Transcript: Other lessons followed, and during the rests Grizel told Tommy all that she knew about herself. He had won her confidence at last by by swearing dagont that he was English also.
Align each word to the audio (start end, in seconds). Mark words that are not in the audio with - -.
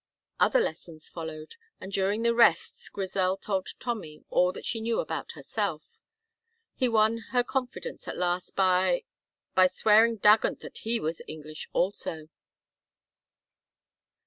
Other 0.39 0.59
lessons 0.59 1.09
followed, 1.09 1.53
and 1.79 1.91
during 1.91 2.23
the 2.23 2.33
rests 2.33 2.89
Grizel 2.89 3.37
told 3.37 3.67
Tommy 3.79 4.23
all 4.31 4.51
that 4.51 4.65
she 4.65 4.81
knew 4.81 4.99
about 4.99 5.33
herself. 5.33 5.99
He 6.73 6.85
had 6.85 6.91
won 6.93 7.17
her 7.29 7.43
confidence 7.43 8.07
at 8.07 8.17
last 8.17 8.55
by 8.55 9.03
by 9.53 9.67
swearing 9.67 10.15
dagont 10.15 10.61
that 10.61 10.79
he 10.79 10.99
was 10.99 11.21
English 11.27 11.69
also. 11.71 12.29